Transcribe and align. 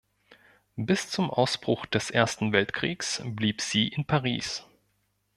Bis 0.77 1.11
zum 1.11 1.29
Ausbruch 1.29 1.85
des 1.85 2.09
Ersten 2.09 2.53
Weltkriegs 2.53 3.21
blieb 3.23 3.61
sie 3.61 3.87
in 3.87 4.03
Paris. 4.05 4.65